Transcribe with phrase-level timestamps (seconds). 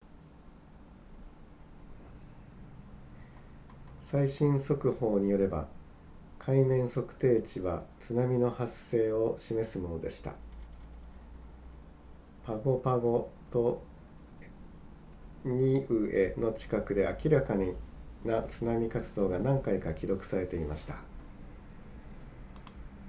[4.01, 5.67] 最新速報によれば
[6.39, 10.33] 海面測定値は津波の発生を示すものでした
[12.47, 13.83] パゴパゴと
[15.45, 17.53] ニウエの近くで明らか
[18.25, 21.03] な津波活動が何回か記録されていました